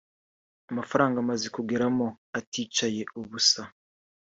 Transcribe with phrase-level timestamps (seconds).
[0.71, 2.05] amafaranga amaze kugeramo
[2.39, 3.61] aticaye ubusa